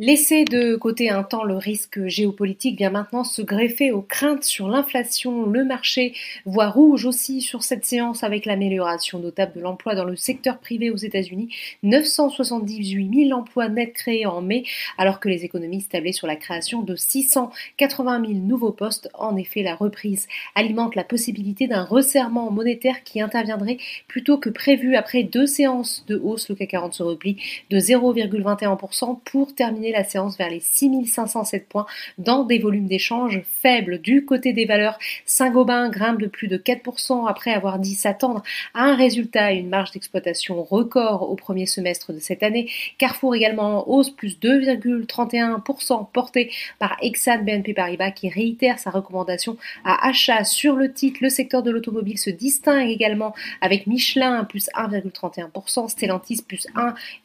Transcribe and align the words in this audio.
Laisser 0.00 0.44
de 0.44 0.74
côté 0.74 1.08
un 1.08 1.22
temps 1.22 1.44
le 1.44 1.56
risque 1.56 2.04
géopolitique 2.08 2.78
vient 2.78 2.90
maintenant 2.90 3.22
se 3.22 3.42
greffer 3.42 3.92
aux 3.92 4.02
craintes 4.02 4.42
sur 4.42 4.66
l'inflation. 4.66 5.46
Le 5.46 5.64
marché 5.64 6.14
voit 6.46 6.68
rouge 6.68 7.04
aussi 7.04 7.40
sur 7.40 7.62
cette 7.62 7.84
séance 7.84 8.24
avec 8.24 8.44
l'amélioration 8.44 9.20
notable 9.20 9.52
de 9.54 9.60
l'emploi 9.60 9.94
dans 9.94 10.02
le 10.02 10.16
secteur 10.16 10.58
privé 10.58 10.90
aux 10.90 10.96
États-Unis. 10.96 11.54
978 11.84 13.28
000 13.28 13.38
emplois 13.38 13.68
nets 13.68 13.92
créés 13.92 14.26
en 14.26 14.42
mai, 14.42 14.64
alors 14.98 15.20
que 15.20 15.28
les 15.28 15.44
économistes 15.44 15.92
tablaient 15.92 16.10
sur 16.10 16.26
la 16.26 16.34
création 16.34 16.82
de 16.82 16.96
680 16.96 18.20
000 18.26 18.32
nouveaux 18.32 18.72
postes. 18.72 19.08
En 19.14 19.36
effet, 19.36 19.62
la 19.62 19.76
reprise 19.76 20.26
alimente 20.56 20.96
la 20.96 21.04
possibilité 21.04 21.68
d'un 21.68 21.84
resserrement 21.84 22.50
monétaire 22.50 23.04
qui 23.04 23.20
interviendrait 23.20 23.78
plutôt 24.08 24.38
que 24.38 24.50
prévu 24.50 24.96
après 24.96 25.22
deux 25.22 25.46
séances 25.46 26.04
de 26.08 26.16
hausse. 26.16 26.48
Le 26.48 26.56
CAC 26.56 26.70
40 26.70 26.94
se 26.94 27.04
replie 27.04 27.36
de 27.70 27.78
0,21% 27.78 29.20
pour 29.24 29.54
terminer 29.54 29.83
la 29.92 30.04
séance 30.04 30.36
vers 30.38 30.50
les 30.50 30.60
6507 30.60 31.68
points 31.68 31.86
dans 32.18 32.44
des 32.44 32.58
volumes 32.58 32.86
d'échanges 32.86 33.42
faibles. 33.60 34.00
Du 34.00 34.24
côté 34.24 34.52
des 34.52 34.64
valeurs, 34.64 34.98
Saint-Gobain 35.26 35.88
grimpe 35.90 36.20
de 36.20 36.26
plus 36.26 36.48
de 36.48 36.56
4% 36.56 37.28
après 37.28 37.52
avoir 37.52 37.78
dit 37.78 37.94
s'attendre 37.94 38.42
à 38.74 38.84
un 38.84 38.96
résultat 38.96 39.52
et 39.52 39.56
une 39.56 39.68
marge 39.68 39.92
d'exploitation 39.92 40.62
record 40.62 41.30
au 41.30 41.34
premier 41.34 41.66
semestre 41.66 42.12
de 42.12 42.18
cette 42.18 42.42
année. 42.42 42.70
Carrefour 42.98 43.34
également 43.34 43.80
en 43.80 43.84
hausse, 43.88 44.10
plus 44.10 44.38
2,31% 44.38 46.10
porté 46.12 46.50
par 46.78 46.96
Exxon 47.02 47.42
BNP 47.44 47.74
Paribas 47.74 48.10
qui 48.10 48.28
réitère 48.28 48.78
sa 48.78 48.90
recommandation 48.90 49.56
à 49.84 50.08
achat 50.08 50.44
sur 50.44 50.76
le 50.76 50.92
titre. 50.92 51.18
Le 51.22 51.28
secteur 51.28 51.62
de 51.62 51.70
l'automobile 51.70 52.18
se 52.18 52.30
distingue 52.30 52.88
également 52.88 53.34
avec 53.60 53.86
Michelin 53.86 54.44
plus 54.44 54.68
1,31%, 54.74 55.88
Stellantis 55.88 56.42
plus 56.46 56.66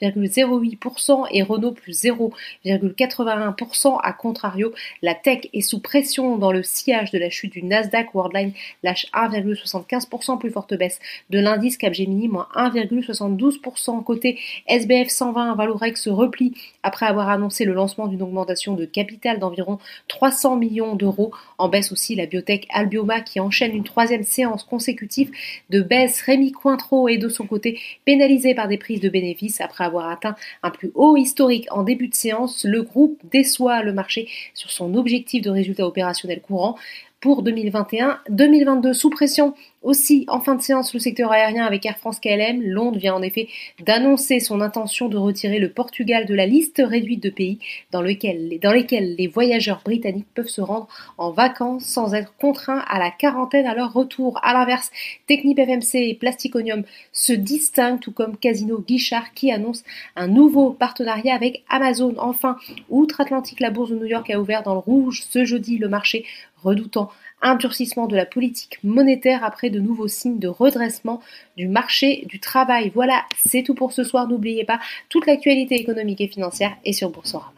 1,08% 0.01 1.27
et 1.31 1.43
Renault 1.43 1.71
plus 1.71 1.93
0. 1.93 2.33
81%. 2.65 3.99
À 4.01 4.13
contrario, 4.13 4.73
la 5.01 5.15
tech 5.15 5.47
est 5.53 5.61
sous 5.61 5.79
pression 5.79 6.37
dans 6.37 6.51
le 6.51 6.63
sillage 6.63 7.11
de 7.11 7.17
la 7.19 7.29
chute 7.29 7.53
du 7.53 7.63
Nasdaq. 7.63 8.13
Worldline 8.13 8.53
lâche 8.83 9.07
1,75%, 9.13 10.39
plus 10.39 10.51
forte 10.51 10.73
baisse 10.73 10.99
de 11.29 11.39
l'indice 11.39 11.77
Capgemini, 11.77 12.27
moins 12.27 12.47
1,72%. 12.55 14.03
Côté 14.03 14.39
SBF 14.67 15.09
120, 15.09 15.55
Valorex 15.55 16.01
se 16.01 16.09
replie 16.09 16.53
après 16.83 17.05
avoir 17.05 17.29
annoncé 17.29 17.65
le 17.65 17.73
lancement 17.73 18.07
d'une 18.07 18.21
augmentation 18.21 18.75
de 18.75 18.85
capital 18.85 19.39
d'environ 19.39 19.79
300 20.07 20.55
millions 20.55 20.95
d'euros. 20.95 21.31
En 21.57 21.69
baisse 21.69 21.91
aussi 21.91 22.15
la 22.15 22.25
biotech 22.25 22.67
Albioma 22.71 23.21
qui 23.21 23.39
enchaîne 23.39 23.75
une 23.75 23.83
troisième 23.83 24.23
séance 24.23 24.63
consécutive 24.63 25.31
de 25.69 25.81
baisse. 25.81 26.21
Rémi 26.21 26.51
Cointreau 26.51 27.07
est 27.07 27.17
de 27.17 27.29
son 27.29 27.45
côté 27.45 27.79
pénalisé 28.05 28.55
par 28.55 28.67
des 28.67 28.77
prises 28.77 29.01
de 29.01 29.09
bénéfices 29.09 29.61
après 29.61 29.83
avoir 29.83 30.09
atteint 30.09 30.35
un 30.63 30.69
plus 30.69 30.91
haut 30.95 31.17
historique 31.17 31.67
en 31.71 31.83
début 31.83 32.07
de 32.07 32.15
séance 32.15 32.38
le 32.63 32.81
groupe 32.83 33.19
déçoit 33.31 33.83
le 33.83 33.93
marché 33.93 34.27
sur 34.53 34.71
son 34.71 34.95
objectif 34.95 35.41
de 35.41 35.49
résultat 35.49 35.85
opérationnel 35.85 36.41
courant 36.41 36.77
pour 37.21 37.43
2021-2022 37.43 38.93
sous 38.93 39.09
pression 39.09 39.53
aussi, 39.81 40.25
en 40.27 40.41
fin 40.41 40.55
de 40.55 40.61
séance, 40.61 40.93
le 40.93 40.99
secteur 40.99 41.31
aérien 41.31 41.65
avec 41.65 41.85
Air 41.85 41.97
France 41.97 42.19
KLM, 42.19 42.61
Londres 42.61 42.99
vient 42.99 43.15
en 43.15 43.21
effet 43.21 43.47
d'annoncer 43.81 44.41
son 44.41 44.59
intention 44.59 45.07
de 45.07 45.15
retirer 45.15 45.57
le 45.57 45.69
Portugal 45.69 46.25
de 46.25 46.33
la 46.33 46.45
liste 46.45 46.81
réduite 46.85 47.23
de 47.23 47.29
pays 47.29 47.59
dans 47.91 48.01
lesquels 48.01 48.49
les 48.49 49.27
voyageurs 49.27 49.81
britanniques 49.85 50.27
peuvent 50.33 50.49
se 50.49 50.59
rendre 50.59 50.89
en 51.17 51.31
vacances 51.31 51.85
sans 51.85 52.13
être 52.13 52.33
contraints 52.37 52.83
à 52.89 52.99
la 52.99 53.09
quarantaine 53.09 53.67
à 53.67 53.73
leur 53.73 53.93
retour. 53.93 54.37
À 54.43 54.51
l'inverse, 54.51 54.91
Technip 55.27 55.57
FMC 55.57 55.95
et 55.95 56.13
Plasticonium 56.13 56.83
se 57.13 57.31
distinguent, 57.31 58.01
tout 58.01 58.11
comme 58.11 58.35
Casino 58.35 58.83
Guichard 58.85 59.33
qui 59.33 59.49
annonce 59.49 59.83
un 60.17 60.27
nouveau 60.27 60.71
partenariat 60.71 61.35
avec 61.35 61.63
Amazon. 61.69 62.15
Enfin, 62.17 62.57
outre-Atlantique, 62.89 63.61
la 63.61 63.71
bourse 63.71 63.91
de 63.91 63.95
New 63.95 64.05
York 64.05 64.29
a 64.29 64.39
ouvert 64.41 64.63
dans 64.63 64.73
le 64.73 64.79
rouge 64.79 65.23
ce 65.29 65.45
jeudi 65.45 65.77
le 65.77 65.87
marché 65.87 66.25
redoutant 66.63 67.11
un 67.41 67.55
durcissement 67.55 68.07
de 68.07 68.15
la 68.15 68.25
politique 68.25 68.79
monétaire 68.83 69.43
après 69.43 69.69
de 69.69 69.79
nouveaux 69.79 70.07
signes 70.07 70.39
de 70.39 70.47
redressement 70.47 71.21
du 71.57 71.67
marché 71.67 72.25
du 72.27 72.39
travail. 72.39 72.91
Voilà, 72.93 73.25
c'est 73.45 73.63
tout 73.63 73.75
pour 73.75 73.93
ce 73.93 74.03
soir. 74.03 74.27
N'oubliez 74.27 74.65
pas, 74.65 74.79
toute 75.09 75.25
l'actualité 75.25 75.75
économique 75.75 76.21
et 76.21 76.27
financière 76.27 76.75
est 76.85 76.93
sur 76.93 77.09
Boursorama. 77.09 77.53